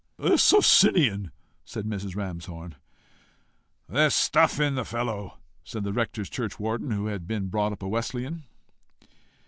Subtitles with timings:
[0.17, 1.29] "A Socinian!"
[1.63, 2.15] said Mrs.
[2.15, 2.73] Ramshorn.
[3.87, 7.87] "There's stuff in the fellow!" said the rector's churchwarden, who had been brought up a
[7.87, 8.45] Wesleyan.